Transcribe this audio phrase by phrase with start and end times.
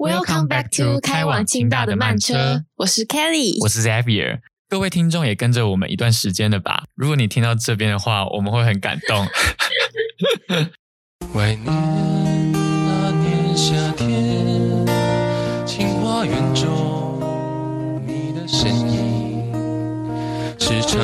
[0.00, 4.38] Welcome back to 开往清大的慢车，我是 Kelly，我是 Xavier。
[4.66, 6.84] 各位听众也跟着我们一段时间了吧？
[6.94, 9.26] 如果你听到这边的话，我们会很感动。
[11.34, 14.86] 怀念那年夏天，
[15.66, 19.52] 清华园中你的身影，
[20.58, 20.98] 是成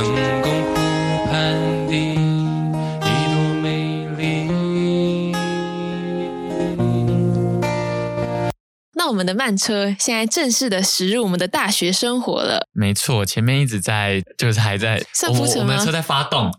[9.09, 12.67] 我们的慢车现在正式的驶入我们的大学生活了。
[12.73, 16.53] 没错，前面一直在，就是还在，我们的车在发动， 我们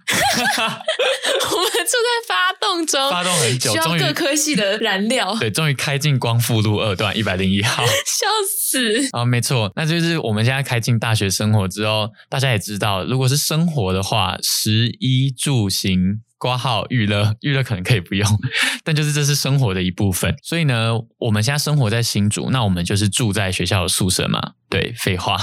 [1.72, 5.36] 车在发动中，发动很久，需要各科系的燃料。
[5.40, 8.28] 对，终于开进光复路二段一百零一号， 笑
[8.60, 9.26] 死啊！
[9.26, 16.22] 没错，那就是我们现在开进大学生活之后，大家也知道，如果是生活的话，食衣住行。
[16.38, 18.28] 挂号娱乐，娱乐可能可以不用，
[18.84, 20.36] 但就是这是生活的一部分。
[20.44, 24.54] 所以呢，我们现在生活在新竹，那我们就是住在学校的宿舍嘛。
[24.70, 25.38] 对，废话。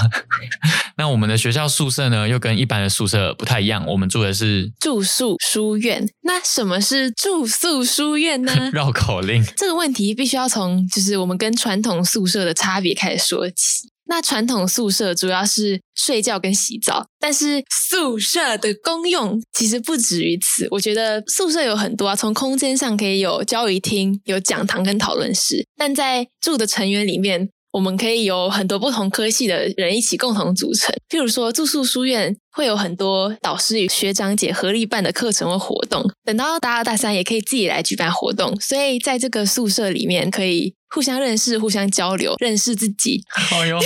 [0.97, 6.07] 那我们的学校宿舍呢，又跟一般的宿舍不太一样，我们住的是住宿书院。
[6.21, 8.53] 那什么是住宿书院呢？
[8.71, 9.43] 绕口令。
[9.57, 13.89] 这个问题必须要从就是我们跟传统宿舍的差别开始说起。
[14.07, 20.67] 那传统宿舍主要是睡觉跟洗澡，但是宿舍的功用其实不止于此。
[20.71, 30.95] 我觉得宿舍有很多啊，从空间上可以有教育厅、有讲堂跟讨论室，但在住的成员里面，我们可以有很多不同科系的人一起共同组成。
[31.09, 38.57] 譬如说，住宿书院会有很多导师与学长姐合力办的课程或活动，等到大二大三也可以自己来举办活动。
[38.61, 40.73] 所以在这个宿舍里面可以。
[40.87, 43.21] 互相认识，互相交流，认识自己。
[43.51, 43.77] 哦哟，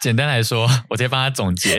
[0.00, 1.76] 简单来说，我直接帮他总结，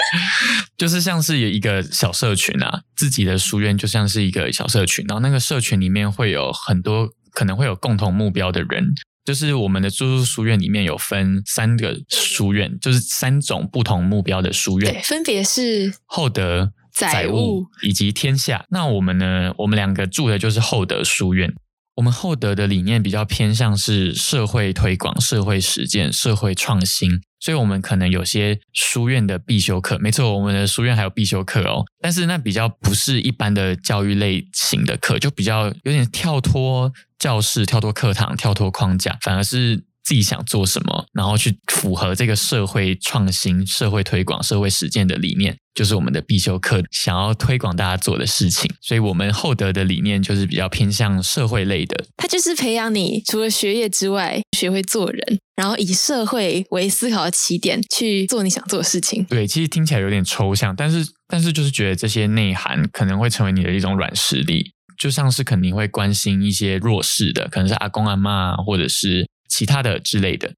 [0.78, 8.94] 就是像是有一个小社群啊，自己的书院就像是一个小社群，然后那个社群里面会有很多可能会有共同目标的人。
[9.26, 18.64] 就是我们的住宿书院里面有分三个书院，就是三种不同目标的书院，分别是厚德、载物以及天下。
[18.70, 21.52] 那我们呢，我们两个住的就是厚德书院。
[21.96, 39.85] 我们厚德的理念比较偏向是社会推广、社会实践、社会创新，所以我们可能有些书院的必修课，没错，我们的书院还有必修课哦，但是那比较不是一般的教育类型的课，就比较有点跳脱教室、跳脱课堂、跳脱框架，反而是。
[40.06, 48.70] 自己想做什么，然后去符合这个社会创新、社会推广、社会实践的理念，就是我们的必修课，想要推广大家做的事情。
[48.80, 52.04] 所以，我们厚德的理念就是比较偏向社会类的。
[52.16, 59.24] 它就是培养你除了学业之外，学会做人，然后以社会为思考的起点去做你想做的事情。
[59.24, 69.26] 对，其实听起来有点抽象，但是但是就是觉得这些内涵可能会成为你的一种软实力，就像是肯定会关心一些弱势的，可能是阿公阿妈，或者是。
[69.48, 70.54] 其他的之类的，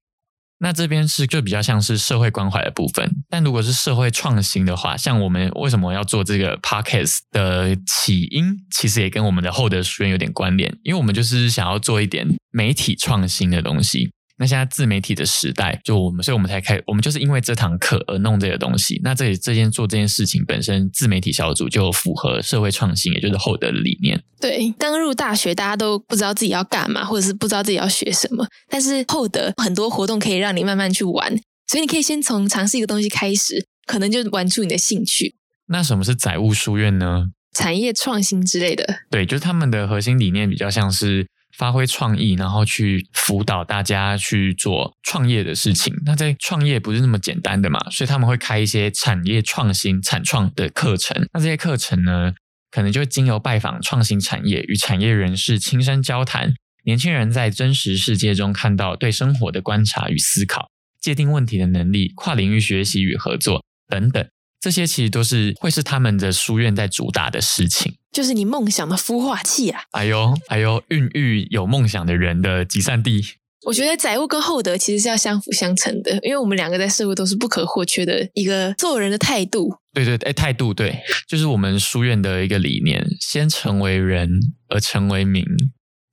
[0.59, 3.09] 那这边是就比较像是社会关怀的部分。
[3.29, 14.11] 但如果是社会创新的话，像我们为什么要做这个 podcast 的起因，其实也跟我们的厚德书院有点关联，因为我们就是想要做一点媒体创新的东西。
[14.39, 18.97] 那现在自媒体的时代，就我们，所以我们才开，我们就是因为这堂课而弄这个东西。
[19.03, 24.23] 那这里这件做这件事情本身，自媒体小组就符合社会创新，也就是厚德的理念。
[24.39, 28.47] 对，刚入大学，大家都不知道自己要干嘛，或者是不知道自己要学什么。
[28.69, 31.29] 但是厚德很多活动可以让你慢慢去玩，
[31.67, 35.35] 所以你可以先从尝试一个东西开始，可能就玩出你的兴趣。
[35.67, 37.25] 那什么是载物书院呢？
[37.53, 38.99] 产业创新之类的。
[39.11, 41.27] 对，就是他们的核心理念比较像是。
[41.59, 45.93] 发挥创意，然后去辅导大家去做创业的事情。
[46.05, 51.27] 那在创业不是那么简单的嘛，所以他们会开一些产业创新、产创的课程。
[51.33, 52.31] 那这些课程呢，
[52.71, 56.53] 可能就经由拜访创新产业，与产业人士亲身交谈，
[56.85, 60.69] 年轻人在真实世界中看到对生活的观察与思考，
[61.01, 64.25] 界定问题的能力，跨领域学习与合作等等。
[64.61, 69.81] 这些其实都是会是他们的书院在主打的事情，就是你梦想的孵化器啊！
[69.91, 73.23] 哎呦，哎呦，孕育有梦想的人的集散地。
[73.65, 79.69] 我觉得载物跟厚德其实是要相辅相成的，因为我们两个在社会都是不可或缺的一个做人的态度。
[79.93, 80.97] 对对，哎，态度对，
[81.27, 84.29] 就是我们书院的一个理念：先成为人，
[84.69, 85.43] 而成为民，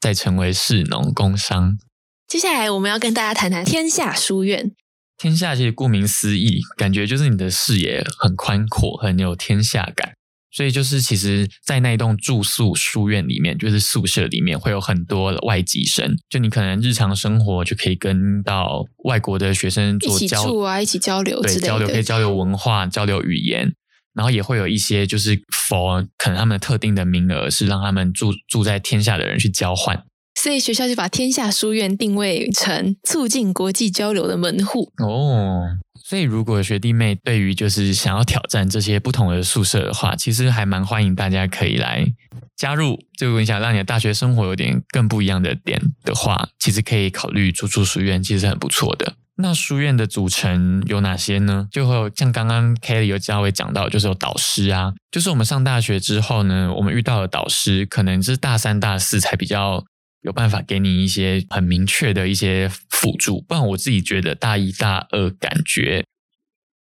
[0.01, 1.79] 再成为士农工商。
[2.27, 4.73] 接下来我们要跟大家谈谈天下书院。
[5.17, 10.15] 天下其实顾名思义，感觉就是你的视野很宽阔，很有天下感。
[10.57, 16.17] 所以就是其实，在那一栋住宿书院里面，就是宿舍里面会有很多外籍生。
[16.31, 23.71] 就你可能日常生活就可以跟到外国的学生做交流啊，一起交流，对，交流可以交流文化、交流语言。
[24.15, 30.05] 然后也会有一些就是 for 可能他们特定的名额是让他们住住在天下的人去交换。
[30.41, 34.91] 所以学校就把天下书院定位成促进国际交流的门户。
[35.03, 35.65] 哦，
[36.09, 42.07] 所以如果学弟妹对于就是想要挑战这些不同的宿舍的话，其实还蛮欢迎大家可以来
[42.55, 42.97] 加入。
[43.19, 49.15] 就如果你想让你的大学生活有点更不一样的点的话，其实可以考虑住住书院，其实很不错的。
[49.39, 51.67] 那书院的组成有哪些呢？
[51.73, 59.85] 就会有像刚刚 Kelly 有稍微讲到，就是有导师啊，就是我们上大学之后呢，我们遇到的导师可能是大三、大四才比较
[60.23, 66.05] 有办法给你一些很明确的一些辅助，不然我自己觉得大一、大二感觉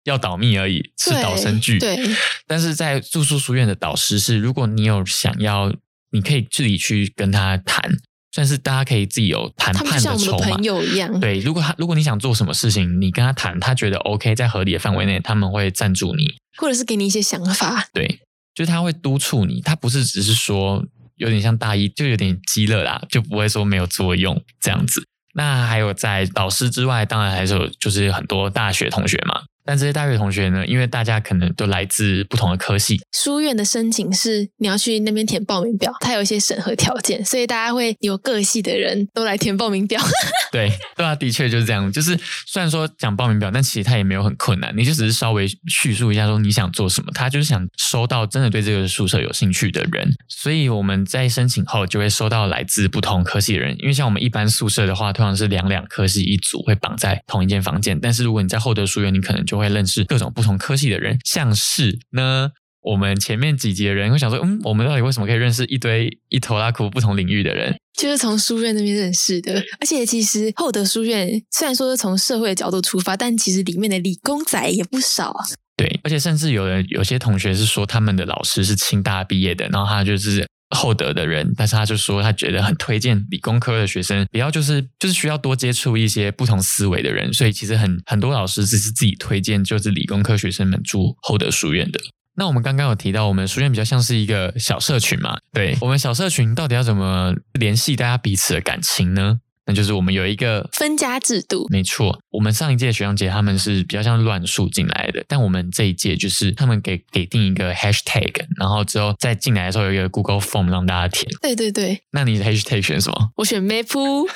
[0.05, 1.79] 要导密而已，是导生剧。
[1.79, 1.99] 对，
[2.47, 5.75] 但是在住宿书院的导师是，如果你有想要，
[6.11, 7.99] 你可以自己去跟他谈。
[8.35, 10.65] 算是大家可以自己有谈判的筹码朋。
[10.65, 11.21] 友一样。
[11.21, 16.35] 对，如果他如果你想做什么事情，你跟他谈，他觉得 OK，在合理的范围内，他们会赞助你。
[16.57, 17.87] 或者是给你一些想法。
[17.93, 18.19] 对，
[18.53, 20.85] 就是他会督促你，他不是只是说
[21.15, 25.07] 有点像大一，就有点激乐啦，就不会说没有作用这样子。
[25.35, 29.43] 那还有在导师之外，当然还是有就是很多大学同学嘛。
[29.65, 40.01] 但这些大学同学呢，因为大家可能都来自不同的科系，书院的申请是你要去那边填报名表，它有一些审核条件，所以大家会有各系的人都来填报名表。
[40.53, 41.91] 对对啊，的确就是这样。
[41.91, 50.09] 就是虽然说讲报名表，但其实它也没有很困难，你就只是稍微叙述一下说你想做什么，他就是想收到真的对这个宿舍有兴趣的人。
[50.29, 62.51] 所以我们在申请后就会收到来自不同科系的人，因为像我们一般宿舍的话，通常是两两科系一组会绑在同一间房间，但是如果你在厚德书院，你可能就会认识各种不同科系的人，像是呢。
[62.87, 67.75] 我们前面几集的人会想说，嗯，我们到底为什么可以认识一堆一头拉苦不同领域的人？
[67.99, 75.35] 就是从书院那边认识的，而且其实厚德书院虽然说是从社会的角度出发，但其实里面的理工仔也不少。
[75.79, 92.01] 对，而且甚至有人有些同学是说他们的老师是清大毕业的，然后他就是厚德的人，但是他就说他觉得很推荐理工科的学生，不要就是就是需要多接触一些不同思维的人，所以其实很很多老师只是自己推荐就是理工科学生们住厚德书院的。
[92.37, 99.39] 那我们刚刚有提到，我们书院比较像是一个小社群嘛，对我们小社群到底要怎么联系大家彼此的感情呢？
[99.67, 111.31] 那就是我们有一个分家制度，没错，我们上一届学长姐他们是比较像乱数进来的，但我们这一届就是他们给给定一个 hashtag，然后之后再进来的时候有一个 Google Form 让大家填。
[111.41, 113.31] 对对对，那你的 hashtag 选什么？
[113.37, 114.27] 我选梅铺，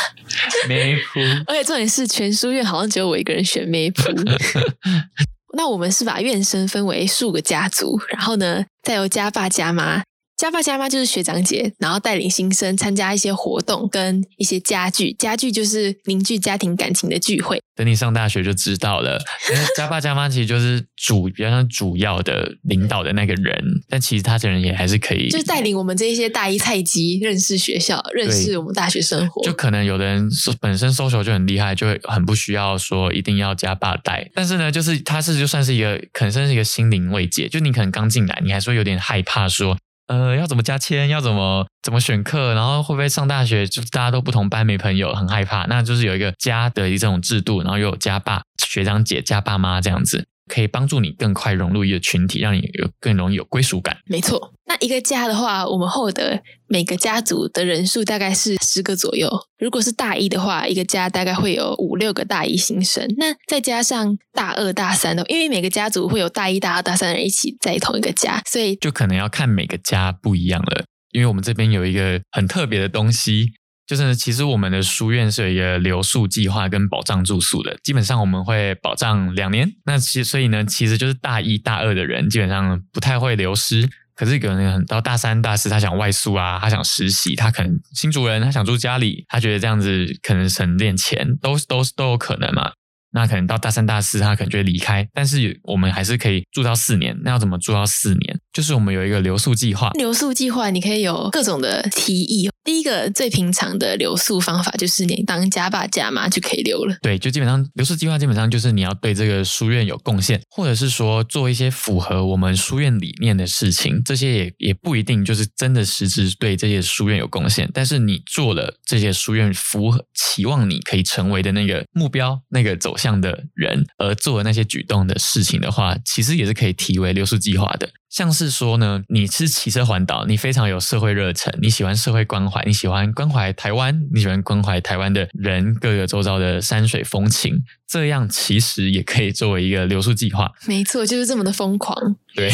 [0.68, 1.20] 梅铺。
[1.48, 4.02] 而且重点是全书院好像只有我一个人选梅铺。
[5.56, 10.02] 那我们是把院生分为数个家族，然后呢，再由家爸家妈，
[10.36, 17.58] 家爸家妈就是学长姐，然后带领新生参加一些活动跟一些家具，家具就是凝聚家庭感情的聚会。
[17.74, 19.18] 等你上大学就知道了，
[19.50, 29.42] 因为家爸家妈其实就是主比较像主要的领导的那个人，但其实他这人也还是可以，就是带领我们这一些大一菜鸡认识学校，认识我们大学生活。
[29.42, 30.28] 就可能有的人
[30.60, 34.30] 本身 social 就很厉害，就会很不需要说一定要家爸带。
[34.34, 37.48] 但是呢，就是他是就算是一个，可能算是一个心灵慰藉。
[37.48, 39.78] 就你可能刚进来，你还说有点害怕说。
[40.06, 41.08] 呃，要怎么加签？
[41.08, 42.54] 要怎么怎么选课？
[42.54, 43.66] 然后会不会上大学？
[43.66, 45.64] 就大家都不同班，没朋友，很害怕。
[45.66, 53.96] 那就是有一个家的一种制度，然后又有家爸、学长姐、家爸妈这样子，可以帮助你更快融入一个群体，让你有更容易有归属感。
[54.06, 59.28] 没错，那一个家的话，我们后的每个家族的人数大概是十个左右。
[59.58, 63.06] 如果是大一的话，一个家大概会有五六个大一新生。
[63.16, 70.84] 那再加上大二、大三的，因为每个家族会有大一、大二、大三的人一起在同一个家，所以就可能要看每个家不一样了。
[71.12, 73.52] 因为我们这边有一个很特别的东西，
[73.86, 77.76] 就是其实我们的书院是有一个留宿计划跟保障住宿的。
[77.82, 79.70] 基本上我们会保障两年。
[79.84, 83.88] 那其所以呢，其实就是大一、大二的人基本上不太会流失。
[84.16, 92.72] 可是可能到大三、大四，他想外宿啊，他想实习，他可能新主人，他想住家里，他觉得这样子可能省点钱，都都都有可能嘛。
[93.12, 97.14] 那可能到大三、大四，他可能就会离开，但是我们还是可以住到四年。
[97.22, 98.40] 那要怎么住到四年？
[98.56, 99.90] 就是我们有一个留宿计划。
[99.90, 102.48] 留宿计划你可以有各种的提议。
[102.64, 106.96] 第一个最平常的留宿方法就是你当家爸家妈就可以留了。
[107.02, 114.02] 对，就基本上留宿计划基本上就是你要对这个书院有贡献，或者是说做一些符合我们书院理念的事情。
[114.02, 127.90] 这些也也不一定就是真的实质对这些书院有贡献，但是你做了这些书院符合期望你可以成为的那个目标、那个走向的人，而做的那些举动的事情的话，其实也是可以提为留宿计划的。
[128.16, 140.50] 像是说呢，你是骑车环岛，你非常有社会热忱，你喜欢社会关怀，你喜欢关怀台湾，你喜欢关怀台湾的人，各个周遭的山水风情，这样其实也可以作为一个留宿计划。
[140.66, 142.16] 没错，就是这么的疯狂。
[142.34, 142.50] 对，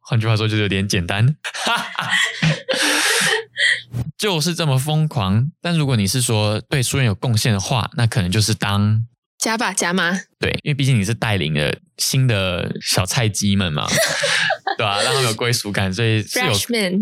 [0.00, 1.34] 换句话说，就是有点简单。
[4.18, 5.50] 就是这么疯狂。
[5.62, 9.06] 但如果你是说对书院有贡献的话，那可能就是当
[9.40, 10.20] 加吧加吗？
[10.38, 13.86] 对，因为毕竟你是带领了新的小菜鸡们嘛，
[14.78, 16.52] 对吧、让他们有归属感，所以是有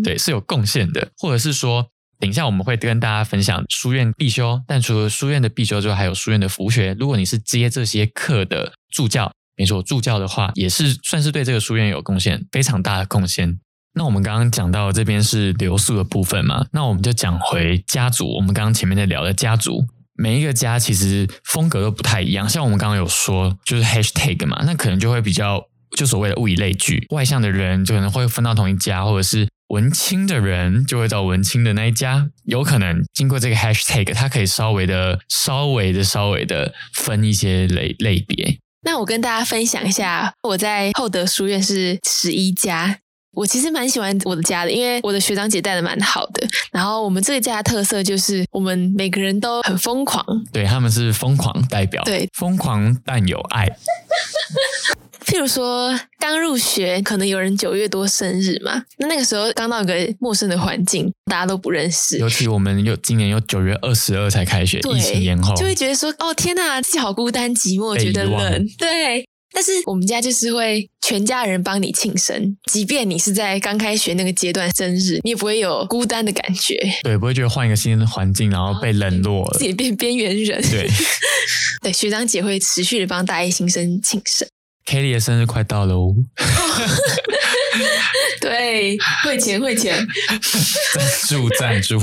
[0.03, 1.91] 对是有贡献的，或者是说。
[2.21, 6.93] 等一下，我们会跟大家分享书院必修，但除了书院的必修之外，还有书院的辅学。
[6.99, 13.57] 如果你是接这些课的助教，没错，助教的话也是算是对这个书院有贡献，非常大的贡献。
[13.93, 18.35] 那我们刚刚讲到这边是留宿的部分嘛，那我们就讲回家族。
[18.35, 19.85] 我们刚刚前面在聊的家族，
[20.21, 22.47] 每一个家其实风格都不太一样。
[22.47, 32.27] 像我们刚刚有说，就是 hashtag 嘛，那可能就会比较就所谓的物以类聚，外向的人就可能会分到同一家，或者是文青的人就会到文青的那一家。
[32.43, 38.57] 有可能经过这个 hashtag，它可以稍微的、稍微的、稍微的分一些类类别。
[38.81, 42.99] 那我跟大家分享一下，我在厚德书院是十一家。
[43.33, 46.47] 我其实蛮喜欢我的家的，因为我的学长姐带的蛮好的。
[46.71, 50.25] 然后我们这个家的特色就是，我们每个人都很疯狂。
[50.51, 53.67] 对，他们是疯狂代表，对疯狂但有爱。
[55.25, 68.65] 譬如说，刚入学，可能有人九月多生日嘛，那那个时候刚到一个陌生的环境，大家都不认识，尤其我们又今年又九月二十二才开学，疫情延后，就会觉得说，哦天哪，自己好孤单寂寞，被觉得冷。
[68.79, 79.65] 对，但是我们家就是会全家人帮你庆生，即便你是在刚开学那个阶段生日，你也不会有孤单的感觉，对，不会觉得换一个新的环境，然后被冷落了自。
[79.65, 80.61] 己变边缘人。
[80.69, 80.89] 对
[81.81, 84.47] 对，学长姐会持续的帮大一新生庆生。
[84.89, 86.15] ，Kelly 的生日快到喽，
[88.41, 89.95] 对，会钱会钱。
[90.95, 92.01] 赞助赞助。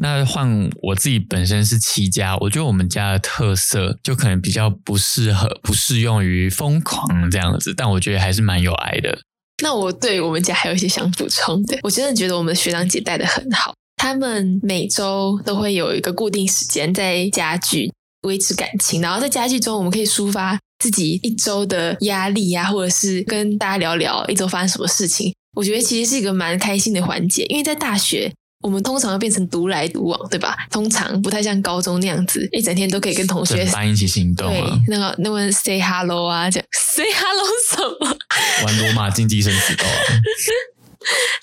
[0.00, 9.18] 那换我自己本身是七家，我觉得我们家的特色就可能比较不适合、不适用于疯狂这样子，但我觉得还是蛮有爱的。
[9.62, 25.34] 那我对我们家还有一些想补充的，我真的觉得我们的学长姐带的很好，他们每周都会有一个固定时间在家具维持感情，然后在家具中我们可以抒发自己一周的压力呀、或者是跟大家聊聊一周发生什么事情。
[25.56, 28.32] 我觉得其实是一个蛮开心的环节，因为在大学。
[28.62, 30.56] 我们通常会变成独来独往，对吧？
[30.72, 38.16] 通常不太像高中那样子，一整天都可以跟同学一起行动对啊，那个那个 say hello 啊，这样 say hello 什么？
[38.64, 39.92] 玩罗马竞技生死斗啊。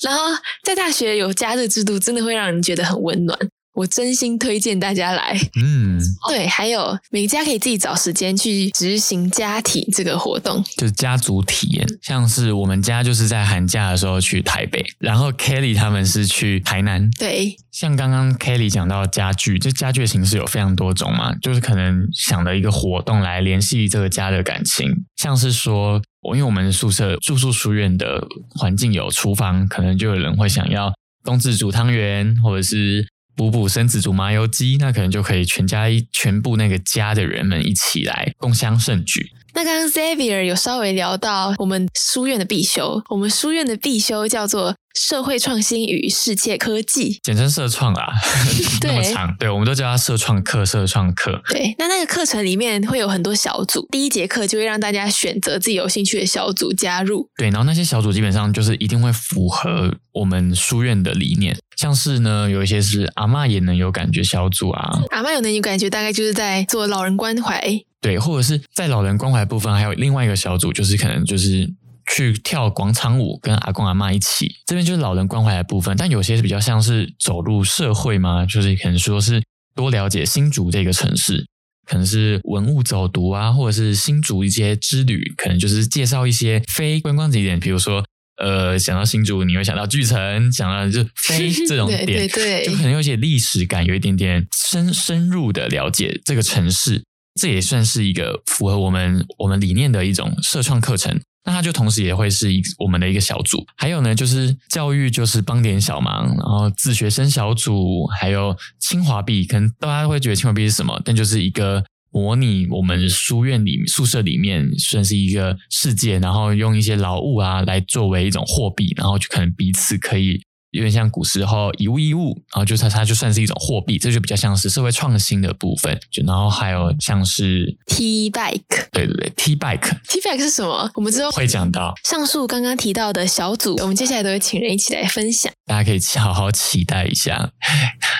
[0.02, 3.38] 然后在大学有加热制度，真的会让人觉得很温暖。
[3.74, 5.38] 我真心推荐大家来。
[5.62, 10.64] 嗯，对，还有每家可以自己找时间去执行家体这个活动。
[10.78, 17.10] 就是家族体验，像是我们家就是在寒假的时候去台北，然后 Kelly 他们是去台南。
[17.12, 33.08] 对，像刚刚 Kelly 讲到家具，这家具的形式有非常多种嘛，就是可能想的一个活动来联系这个家的感情，像是说，我因为我们宿舍住宿书院的环境有厨房，可能就有人会想要冬至煮汤圆，或者是
[33.42, 39.32] 补补生子煮麻油鸡，那可能就可以全家一全部那个家的人们一起来共襄盛举。
[39.56, 47.20] 那刚刚 Xavier 有稍微聊到我们书院的必修，我们书院的必修叫做社会创新与世界科技。
[47.24, 48.12] 简称社创啦，
[48.84, 51.42] 那么长，对，我们都叫它社创课、社创课。
[51.50, 57.30] 对，那那个课程里面会有很多小组，第一节课就会让大家选择自己有兴趣的小组加入。
[57.38, 67.62] 对，然后那些小组基本上就是一定会符合我们书院的理念，像是呢有一些是阿嬷也能有感觉小组啊，阿妈有能有感觉，大概就是在做老人关怀。
[68.02, 71.72] 对，或者是在老人关怀部分，还有另外一个小组，就是可能就是
[72.16, 75.96] 去跳广场舞，跟阿公阿妈一起，这边就是老人关怀的部分。
[75.98, 79.42] 但有些是比较像是走入社会嘛，就是可能说是
[79.76, 81.46] 多了解新竹这个城市。
[81.84, 88.06] 可能是文物走读啊，或者是新竹一些之旅，可能就是介绍一些非观光景点，比如说，
[88.38, 97.04] 呃，想到新竹，你会想到巨城，想到就飞这种 点，对对就可能有一些历史感，有一点点深深入的了解这个城市，
[97.42, 101.20] 这也算是一个符合我们我们理念的一种社创课程。
[101.44, 120.42] 那它就同时也会是一我们的一个小组，还有呢，就是教育就是帮点小忙，然后自学生小组，还有清华币，可能大家会觉得清华币是什么，但就是一个模拟我们书院里宿舍里面算是一个世界，然后用一些劳务啊来作为一种货币，然后就可能彼此可以
[120.72, 126.00] 有点像古时候以物易物，然后就它它就算是一种货币，这就比较像是社会创新的部分。
[126.10, 128.88] 就然后还有像是 T bike。
[128.92, 130.90] 对对对，T bike T bike 是什么？
[130.96, 135.52] 我们之后会讲到，上述刚刚提到的小组，我们接下来都会请人一起来分享。
[135.66, 137.52] 大家可以好好期待一下。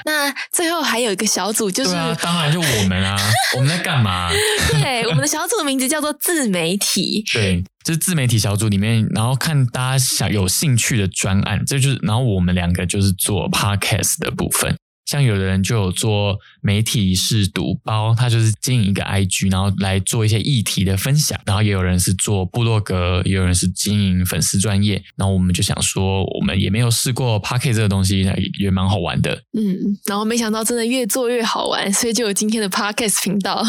[0.06, 1.92] 那最后还有一个小组，就是
[2.22, 3.18] 当然就我们啊，
[3.56, 4.30] 我们在干嘛？
[4.72, 7.24] 对我们的小组的名字叫做自媒体。
[7.34, 14.76] 对，就是自媒体小组里面，然后看大家想有兴趣的专案，这就是然后我们两个就是做 podcast 的部分。
[15.12, 21.38] 像有的人就有做媒体是读包，他就是经营一个 IG，然后来做一些议题的分享。
[21.46, 25.04] 然后也有人是做部落格，也有人是经营粉丝专业。
[25.18, 29.36] 然后我们就想说，我们也没有试过 Pocket 这个东西，也也蛮好玩的。
[29.52, 33.62] 嗯，然后没想到真的越做越好玩，所以就有今天的 Podcast 频道。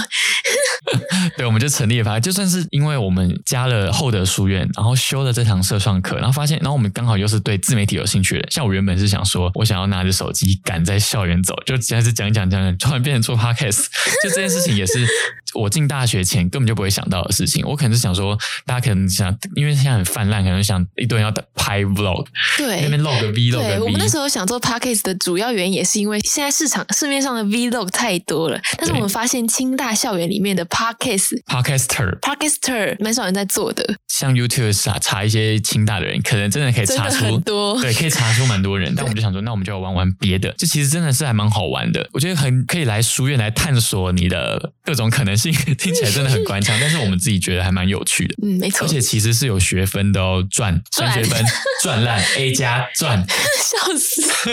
[1.36, 8.48] 对，我们就成立了 Pocket，就算是因为我们加了厚德书院，然后修了这堂社创课，然后发现，然后我们刚好又是对自媒体有兴趣的。
[8.48, 13.86] 像我原本是想说，我想要拿着手机赶在校园走，就只是讲讲讲讲，突然变成做 Podcast，
[14.24, 15.06] 就这件事情也是
[15.54, 17.64] 我进大学前根本就不会想到的事情。
[17.66, 22.26] 我可能是想说，大家可能想，因为现在很泛滥，可能想一堆人要拍 Vlog，
[22.58, 23.78] 对，那边 log V，log 对。
[23.80, 37.80] 我们那时候想做 Podcast 的主要原因，也是因为现在市场市面上的 Vlog 太多了，但是我们发现清大校园里面的 Podcast Podcaster Podcaster 蛮少人在做的，像 YouTube 查查一些清大的人，可能真的可以查出很多。
[37.80, 42.08] 对，可以查出蛮多人，但我们就想说，那我们就要玩玩别的，这其实真的是还蛮好玩的。
[42.12, 48.34] 我觉得很可以来书院来探索你的各种可能性，听起来真的很官腔， 但是我们自己觉得还蛮有趣的。
[48.42, 51.44] 嗯，没错而，且其实是有学分的哦，赚赚三学分
[51.82, 54.22] 赚烂 A 加赚，笑死。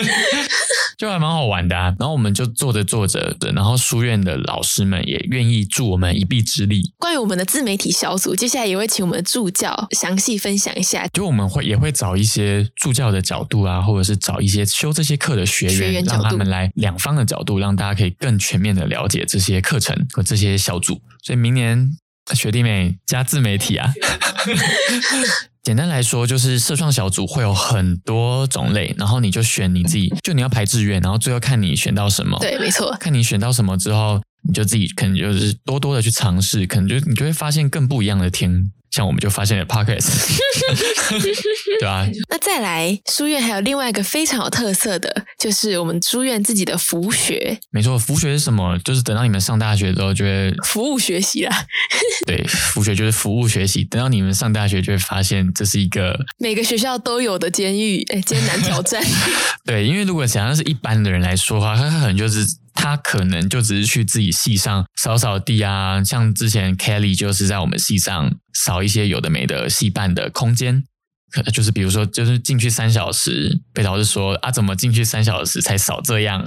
[0.98, 1.94] 就还蛮好玩的啊。
[1.98, 11.06] 然后我们就做着做着的，然后书院的老师们也愿意助我们一臂之力，关于我们的自媒体小组，接下来也会请我们的助教详细分享一下。
[11.12, 21.00] 就我们会也会找一些助教的角度啊，或者是找一些修这些课的学员，学员让他们来两方的角度，让大家可以更全面的了解这些课程和这些小组。
[21.22, 21.90] 所以明年
[22.34, 23.92] 学弟妹加自媒体啊。
[25.62, 32.38] 简单来说，就是社创小组会有很多种类，然后你就选你自己，就你要排志愿，然后最后看你选到什么。
[32.40, 32.96] 对，没错。
[32.98, 38.70] 看你选到什么之后，你就自己可能就是多多的去尝试，可能就你就会发现更不一样的天。
[38.90, 40.08] 像我们就发现了 podcast，
[41.78, 48.76] 对啊、那再来，书院还有另外一个非常有特色的，就是我们书院自己的服务学没错，服务学是什么？
[48.84, 51.66] 就是等到你们上大学之后，就会服务学习啦。
[52.26, 53.84] 对服学就是服务学习。
[53.84, 59.00] 等到你们上大学，就会发现这是一个 每个学校都有的监狱，哎，艰难挑战。
[59.64, 62.44] 对，因为如果想要是一般的人来说的话，他他可能就是
[62.82, 70.84] 他可能就只是去自己系上扫扫地啊，像之前 Kelly 就是在我们系上扫一些有的没的系办的空间。
[71.30, 76.44] 可能就是比如说，就是进去三小时，被老师说啊，怎么进去三小时才扫这样？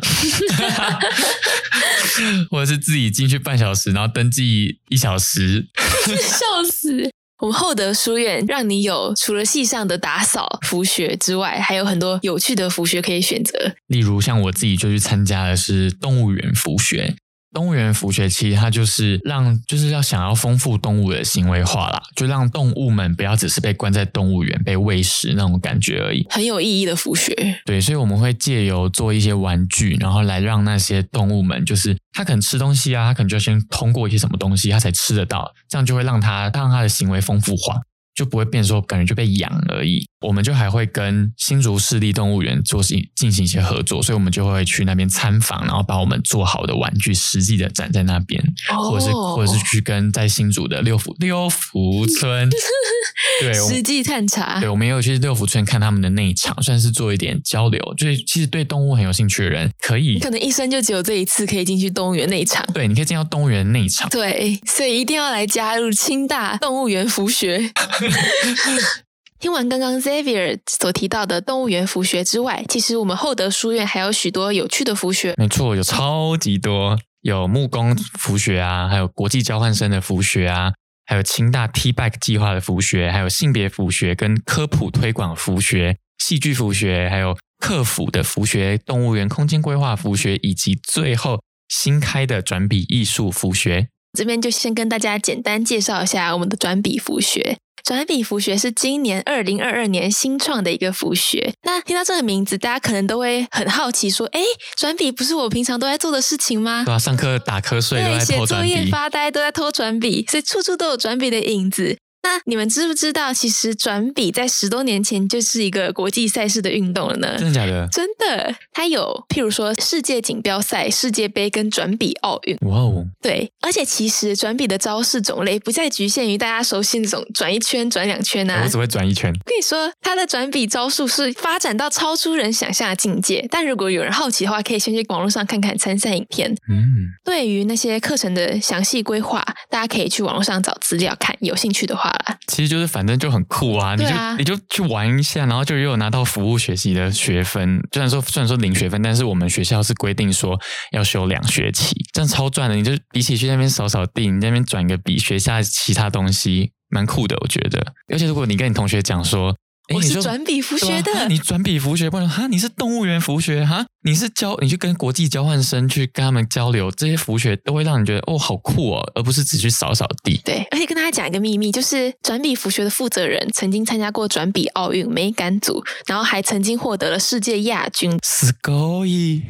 [2.49, 5.67] 或者是自己进去半小时，然后登记一小时，
[6.19, 7.09] 笑死！
[7.43, 13.75] 我们厚德书院让你有除了系上的打扫、服学之外，还有很多有趣的服学可以选择。
[13.87, 17.17] 例如，像我自己就去参加的是动物园服学。
[17.53, 26.25] 动物园服学其实它就是让，就是要想要丰富动物的行为化啦，就让动物们不要只是被关在动物园被喂食那种感觉而已。
[26.29, 27.33] 很有意义的服学，
[27.65, 37.75] 对，所以我们会借由做一些玩具，然后来让那些动物们，就是它可能吃东西啊，它可能就先通过一些什么东西，它才吃得到，这样就会让它让它的行为丰富化。
[38.15, 40.05] 就不会变说感觉就被养而已。
[40.21, 52.49] 我们就还会跟新竹市立动物园做进进行一些合作，所以我们就会去那边参访，然后把我们做好的玩具实际的展在那边，哦或者是或者是去跟在新竹的六福六福村，
[53.41, 57.81] 对，实际探查对，我们也有去六福村看他们的内场，算是做一点交流。
[57.97, 62.65] 就是其实对动物很有兴趣的人，可以可能一生就只有这一次可以进去动物园内场。
[62.73, 64.07] 对，你可以进到动物园内场。
[64.09, 67.69] 对，所以一定要来加入清大动物园服学。
[69.39, 75.33] 听完刚刚 Xavier 所提到的动物园服学之外，其实我们厚德书院还有许多有趣的服学。
[75.37, 80.71] 没错，有超级多，有木工服学啊，还有国际交换生的服学啊，
[81.05, 93.89] 还有清大 T Back 计划的服学，还有性别服学跟科普推广服学、戏剧服学，还有客服的服学、动物园空间规划服学，以及最后新开的转笔艺术服学。
[94.17, 97.57] 这边就先跟大家简单介绍一下我们的转笔服学。
[97.83, 101.53] 转笔服学是今年二零二二年新创的一个服学。
[101.63, 104.39] 那听到这个名字，大家可能都会很好奇，说：“哎，
[104.77, 108.85] 转笔不是我平常都在做的事情吗对？”啊，上课打瞌睡都对，在写作业。
[108.89, 111.97] 发呆都在偷转笔，所以处处都有转笔的影子。
[112.23, 117.35] 那你们知不知道，其实转笔在十多年前就是一个国际赛事的运动了呢？
[117.37, 117.87] 真的假的？
[117.91, 122.57] 真的，它有譬如说世界锦标赛、世界杯跟转笔奥运。
[122.61, 123.05] 哇哦！
[123.21, 128.69] 对，而且其实转笔的招式种类不再局限于大家熟悉那种转一圈、转两圈啊我。
[128.69, 129.31] 只会转一圈。
[129.45, 133.45] 跟你说，它的转笔招数是发展到超出人想象的境界。
[133.51, 136.49] 但如果有人好奇的话，可以先去网络上看看参赛影片。
[136.69, 142.37] 嗯，对于那些课程的详细规划，大家可以去网络上找资料看，有兴趣的话啦。
[142.47, 147.81] 其实就是反正就很酷啊，你就啊你就去玩一下，然后就又有拿到服务学习的学分。
[147.91, 150.59] 虽然说虽然说零学分，但是我们学校是规定说
[150.91, 152.75] 要修两学期，这样超赚的。
[152.75, 157.93] 你就比起去那边扫扫地，你那边转个笔学下其他东西，蛮酷的，我觉得。
[158.11, 159.55] 而且如果你跟你同学讲说，诶
[159.94, 170.38] 我是你就转笔服学的对啊哈，你转笔服学，不然哈，你是动物园服学哈，你是交，你去跟国际交换生去跟他们交流，这些服学都会让你觉得哦，好酷哦，而不是只去扫扫地。
[170.44, 178.18] 对，而且跟大家讲一个秘密，就是转笔服学的负责人曾经参加过转笔奥运美感组，然后还曾经获得了世界亚军。
[178.18, 179.40] すごい。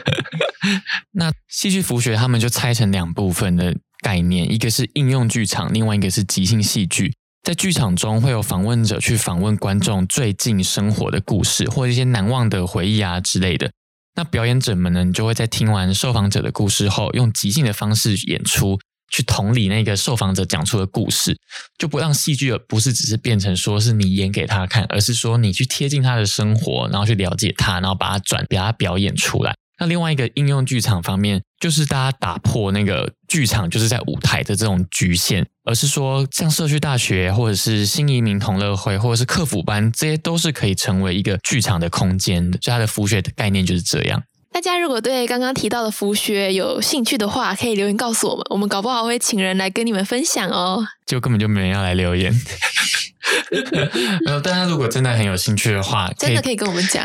[1.11, 7.13] 那戏剧服学他们就拆成两部分的概念，一个是应用剧场，另外一个是即兴戏剧。
[7.42, 13.70] 在剧场中会有访问者去访问观众最近生活的故事，或一些难忘的回忆啊之类的。
[14.14, 18.78] 那表演者们呢，你就会在听完受访者的故事后，用即兴的方式演出，
[19.10, 21.38] 去同理那个受访者讲出的故事，
[21.78, 29.54] 就不让戏剧不是只是变成说是你演给他看，而是说你去贴近他的生活，然后去了解他，然后把它转，把它表演出来。
[29.80, 42.58] 那另外一个应用剧场方面，就是大家打破那个剧场就是在舞台的这种局限，而是说像社区大学或者是新移民同乐会或者是客服班，这些都是可以成为一个剧场的空间的。
[42.60, 44.22] 所以它的服学的概念就是这样。
[44.52, 50.84] 大家如果对刚刚提到的服学有兴趣的话，可以留言告诉我们，我们搞不好会请人来跟你们分享哦。
[51.06, 52.34] 就根本就没人要来留言。
[54.24, 57.04] 然 后，大家如果真的很有兴趣的话，真的可以跟我们讲，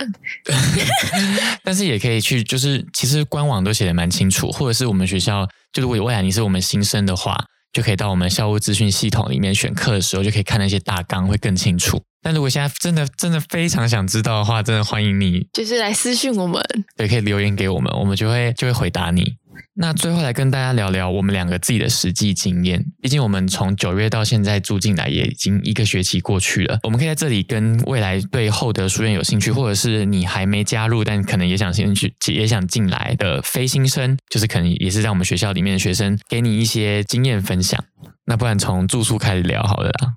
[1.64, 7.38] 但是也可以去，就是其实官网都写的蛮清楚，或者是我们学校，就如果未来你是我们新生的话，
[7.74, 12.02] 就可以到我们校务资讯系统里面选课的时候，就可以看那些大纲，会更清楚。
[12.22, 16.60] 但如果现在真的真的非常想知道的话，真的欢迎你，就是来私讯我们。
[16.98, 19.36] 对，可以留言给我们，我们就会就会回答你。
[19.74, 22.84] 那最后来跟大家聊聊我们两个自己的实际经验。
[23.02, 26.80] 毕竟我们从九月到现在住进来，也已经一个学期过去了。
[26.84, 37.84] 我们可以在这里跟未来对厚德书院有兴趣，或者是你还没加入，但可能也想进去、也想进来的非新生，就是可能也是在我们学校里面的学生，给你一些经验分享。
[38.28, 40.14] 那不然从住宿开始聊好了啦。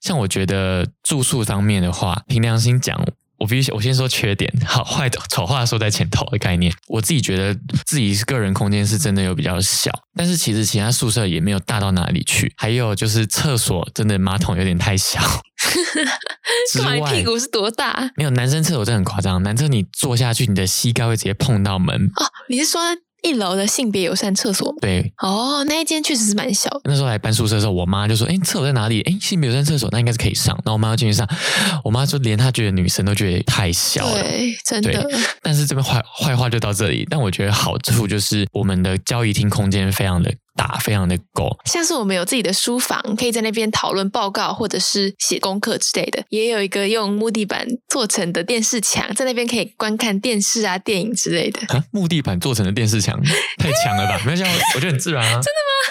[0.00, 2.98] 像我觉得住宿方面的话，凭良心讲，
[3.40, 6.72] 我必须我先说缺点，好坏的丑话说在前头的概念。
[6.88, 7.54] 我自己觉得
[7.86, 12.52] 自己个人空间是真的有比较小，但是其实其他宿舍也没有大到哪里去。
[12.56, 15.18] 还有就是厕所真的马桶有点太小，
[16.70, 18.10] 之干嘛你外屁股是多大？
[18.16, 21.96] 没有男生厕所真的很夸张，男厕你坐下去，你的膝盖会直接碰到门。
[22.16, 22.80] 哦，你是说
[23.22, 24.78] 一楼的性别友善厕所吗？
[24.80, 26.80] 对，哦，那一间确实是蛮小的。
[26.84, 29.00] 那时候来搬宿舍的时候，我妈就说：“哎，厕所在哪里？
[29.02, 31.28] 哎，性别友善厕所，那应该是可以上。”然后我妈就进去上，
[31.84, 34.22] 我妈说连她觉得女生都觉得太小了。
[34.22, 35.08] 对，真的。
[35.42, 37.06] 但是这边坏坏话就到这里。
[37.10, 41.48] 但我觉得好处就是我们的交易厅空间非常的大，非常的够。
[41.64, 51.60] 像是我们有自己的书房，可以在那边讨论报告或者是写功课之类的，也有一个用木地板做成的电视墙，在那边可以观看电视啊、电影之类的。
[51.74, 53.18] 啊，木地板做成的电视墙
[53.56, 54.20] 太强了吧？
[54.26, 55.40] 没有像我觉得很自然啊，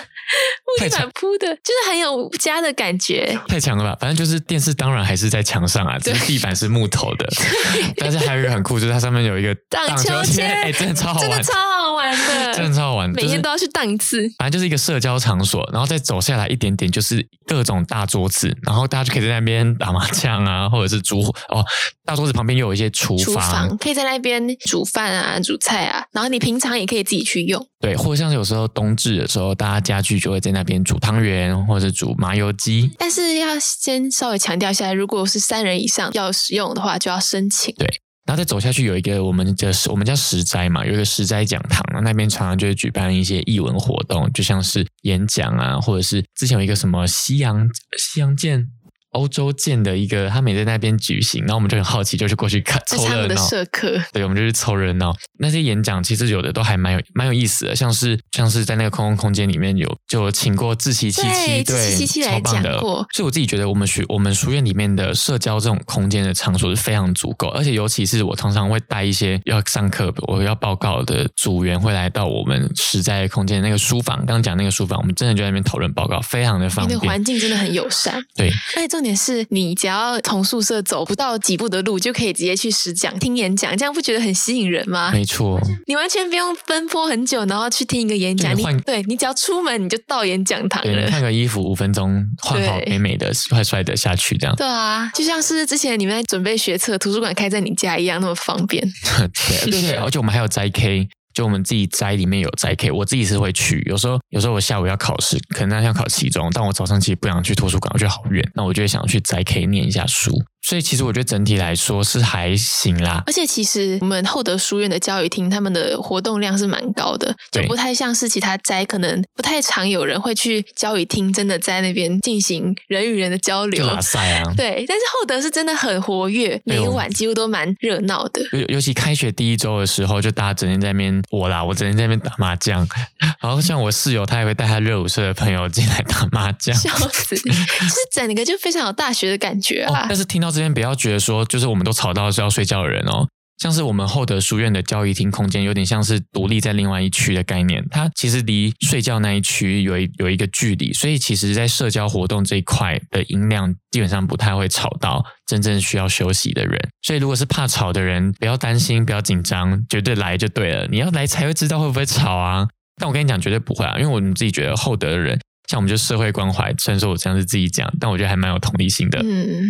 [0.78, 3.38] 木地太板铺的，就是很有家的感觉。
[3.48, 3.98] 太强了吧？
[4.00, 7.28] 反正就是电视当然还是在墙上啊，只是地板是木头的。
[7.98, 14.22] 但是还有一个很酷，就是它上面有一个荡秋千哎、真的超好玩，真的超好玩的，真的超好玩，每天都要去荡一次。
[14.38, 21.66] 反正就是一个社交场所，然后再走下来一点点，就是各种大桌子，然后大家就可以在那边打麻将啊，或者是煮火哦。
[22.06, 27.64] 大桌子旁边又有一些厨厨房，房可以在那边煮饭啊、煮菜啊，然后你平常也可以自己去用。
[27.80, 32.92] 对，或者像是有时候冬至的时候，大家家具就会在那边煮汤圆，或者煮麻油鸡。
[32.98, 37.74] 但是要先稍微强调一下，如果是三人以上要使用的话，就要申请。
[37.76, 37.88] 对
[38.26, 47.68] 然后再走下去有一个我们的我们叫石斋嘛，有一个石斋讲堂，那边常常就会举办一些艺文活动，就像是演讲啊，或者是之前有一个什么西洋
[47.98, 48.68] 西洋剑。
[49.12, 53.36] 欧洲建的一个，他们也在那边举行，然后我们就很好奇，就去过去看凑热闹。
[53.48, 55.16] 社课，对，我们就去凑热闹。
[55.40, 63.06] 那些演讲其实有的都还蛮有蛮有意思的，像是像是在那个空空空间里面有就请过自奇七七，对志奇七七来超棒的讲过。
[63.12, 77.12] 所以我自己觉得我们学我们书院里面的社交这种空间的场所是非常足够，而且尤其是我常常会带一些要上课我要报告的组员会来到我们实在空间那个书房，刚刚讲那个书房，我们真的就在那边讨论报告，非常的方那个便。
[77.12, 78.22] 环境真的很友善。
[78.36, 85.10] 对，而且重点是你只要从宿舍走不到几步的路，就可以直接去实讲、听演讲，这样不觉得很吸引人吗？
[85.14, 85.58] 没错。
[85.88, 88.54] 你完全不用奔波很久，然后去听一个演讲。
[88.58, 91.10] 你对你只要出门，你就到演讲堂了。
[91.10, 94.54] 换个衣服五分钟，换好美美的、帅帅的下去，这样。
[94.58, 98.84] 对啊，就像是之前你们在准备学测，图书馆开在你家一样那么方便。
[99.64, 101.08] 对对对，而且我们还有摘 K，
[101.40, 103.82] 就我们自己斋里面有斋 K，我自己是会去。
[103.86, 110.34] 有时候有时候我下午要考试，可能那天要考期中，但我早上其实不想去图书馆，我觉得好远，那我就会想去斋 K 念一下书。
[110.62, 113.24] 所以其实我觉得整体来说是还行啦。
[113.26, 128.42] 而且其实我们厚德书院的教育厅，他们的活动量是蛮高的，就不太像是其他斋，可能不太常有人会去教育厅，真的在那边进行人与人的交流塞啊，对，但是厚德是真的很活跃，每一晚几乎都蛮热闹的。
[128.52, 132.88] 尤尤其开学第一周的时候，就大家整天在那边我啦，我整天在那边打麻将，
[133.42, 136.76] 然后像我室友，他也会带他热舞社的朋友进来打麻将。
[136.76, 143.28] 笑死，就是整个就非常有大学的感觉哦啊！，但是听到这边不要觉得说，就是我们都吵到是要睡觉的人哦。
[143.62, 147.86] 像是我们厚德书院的教育厅空间，有点像是独立在另外一区的概念。
[147.92, 156.80] 它其实离睡觉那一区有一有一个距离，所以其实在社交活动这一块的音量基本上不太会吵到真正需要休息的人。
[157.02, 160.88] 所以如果是怕吵的人，不要担心，不要紧张，绝对来就对了。
[160.88, 162.66] 你要来才会知道会不会吵啊。
[162.96, 165.38] 但我跟你讲，绝对不会啊，因为我们自己觉得厚德的人，
[165.70, 169.20] 像我们就社会关怀，虽然说我这样是自己讲，但我觉得还蛮有同理心的。
[169.22, 169.68] 嗯，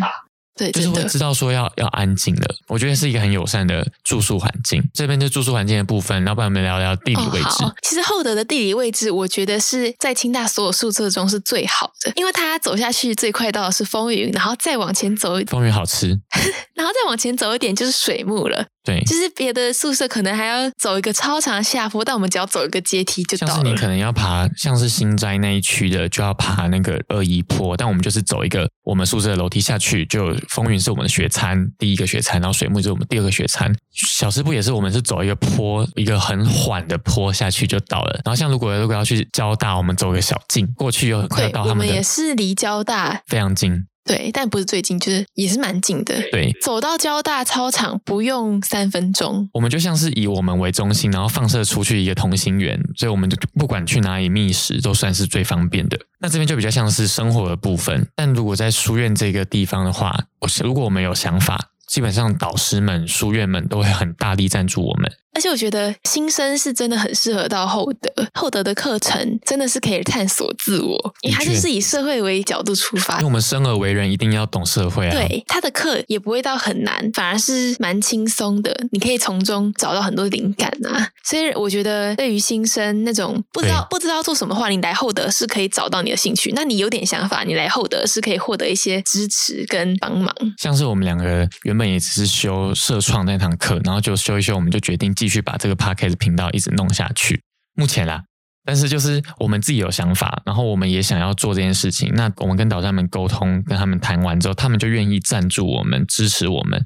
[0.59, 4.83] 对，就是会知道说要要安静的，我觉得是一个很友善的住宿环境。
[4.93, 7.63] 这边就住宿环境的部分，要不然我们聊聊地理位置。
[7.63, 16.09] 哦、其实厚德的地理位置，我觉得是在清大所有宿舍中是最好的， 因为它走下去最快到的是风云，然后再往前走，风云好吃，
[16.75, 18.65] 然后再往前走一点就是水木了。
[18.89, 23.53] 对，就是别的宿舍可能还要走一个超长的下坡，但我们只要走一个阶梯就到了。
[23.53, 33.71] 像是你可能要爬，像是新斋那一区的，就要爬那个二一坡，但我们就是走一个我们宿舍的楼梯下去，就风云是我们的雪餐第一个雪餐，然后水木是我们第二个雪餐。
[33.91, 38.13] 小吃部也是我们是走一个坡，一个很缓的坡下去就到了。
[38.25, 43.85] 然后像如果如果要去交大，我们走个小径过去，又很快到他们的也是离交大非常近。
[44.05, 46.15] 对，但不是最近，就是也是蛮近的。
[46.31, 49.47] 对，走到交大操场不用三分钟。
[49.53, 55.99] 我们就像是以我们为中心，然后放射出去一个同心圆，所以我们就不管去哪里觅食都算是最方便的。
[56.19, 60.25] 那这边就比较像是生活的部分，但如果在书院这个地方的话，
[60.63, 65.11] 如果我们有想法，基本上导师们、书院们都会很大力赞助我们。
[65.31, 73.25] 而且我觉得新生是真的很适合到厚德，厚德的课程真的是可以探索自我，因为它就是以社会为角度出发因为。
[73.25, 81.07] 我们生而为人，一定要懂社会啊。，对他的课也不会到很难，反而是蛮轻松的，你可以从中找到很多灵感啊。
[81.23, 86.51] 所以我觉得，对于新生那种不知道不知道做什么话，你来厚德是可以找到你的兴趣。
[86.55, 90.35] 那你有点想法，你来厚德是可以获得一些支持跟帮忙。
[90.57, 97.41] 像是我们两个原本也只是修社创那堂课，然后就修一修，我们就决定继续把这个 podcast 频道一直弄下去。
[97.75, 98.23] 目前啦，
[98.65, 102.11] 但是就是我们自己有想法，然后我们也想要做这件事情。
[102.13, 106.83] 那我们跟导师们沟通，跟他们谈完之后，他们就愿意赞助我们，支持我们。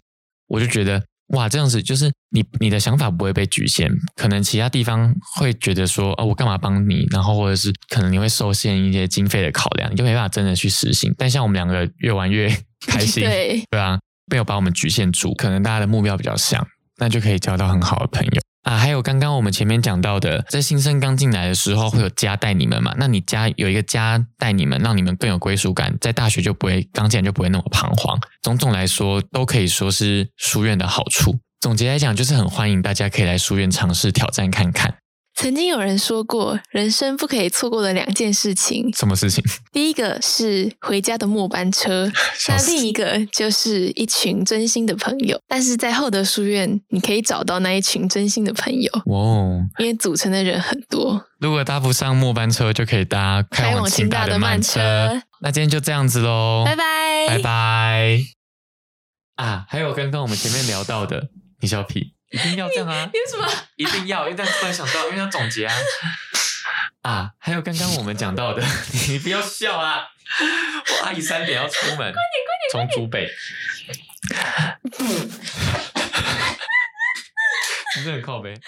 [0.47, 7.07] 我就觉得哇，这样子就是你你的想法不会被局限，可能其他地方会觉得说哦，我干嘛帮你？
[7.09, 11.11] 然后或者是可能你会受限一些经费的考量，你就没办法真的去实行。
[11.17, 12.47] 但像我们两个越玩越
[12.85, 16.65] 开心，对，对啊，没有把我们局限住，可能大家的目标比较像，
[16.97, 18.77] 那就可以交到很好的朋友啊。
[18.77, 22.93] 还有刚刚我们前面讲到的，在新生刚进来的时候会有家带你们嘛？
[22.97, 28.19] 那你家有一个家带你们，让你们更有归属感，在大学就不会刚进来就不会那么彷徨。
[28.41, 31.37] 种种来说，都可以说是书院的好处。
[31.59, 34.95] 总结来讲，就是很欢迎大家可以来书院尝试挑战看看。
[35.35, 39.43] 曾经有人说过，人生不可以错过的两件事情，什么事情？
[39.73, 42.09] 第一个是回家的末班车，
[42.47, 45.39] 那另一个就是一群真心的朋友。
[45.47, 49.61] 但是在厚德书院，你可以找到那一群真心的朋友，哇哦！
[49.79, 51.25] 因为组成的人很多。
[51.39, 54.79] 如果搭不上末班车，就可以搭开往清清大的慢慢车。
[54.79, 58.19] 车那今天就这样子喽，拜拜，拜拜。
[59.35, 63.47] 啊，还有刚刚我们前面聊到的，你小屁，一定要这样啊，你为什么？
[63.75, 65.73] 一定要，因为但突然想到，因为要总结啊。
[67.03, 68.63] 啊，还有刚刚我们讲到的，
[69.07, 70.07] 你不要笑啊！
[70.89, 73.29] 我阿姨三点要出门，快点快点，从竹北。
[77.97, 78.59] 你这很靠背。